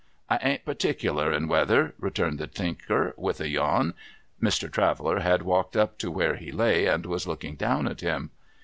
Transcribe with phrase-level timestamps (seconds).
[0.31, 3.93] 'I ain't partickler in weather,' returned the Tinker, with a yawn.
[4.41, 4.67] Mr.
[4.71, 8.31] Traveller had walked up to where he lay, and was looking down at him.